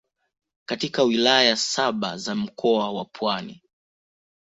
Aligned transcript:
katika 0.65 1.03
Wilaya 1.03 1.55
saba 1.55 2.17
za 2.17 2.35
Mkoa 2.35 2.91
wa 2.91 3.05
Pwani 3.05 3.63